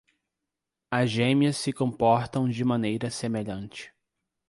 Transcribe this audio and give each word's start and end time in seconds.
As 0.89 1.07
gêmeas 1.11 1.57
se 1.57 1.71
comportam 1.71 2.49
de 2.49 2.63
maneira 2.63 3.11
semelhante 3.11 3.93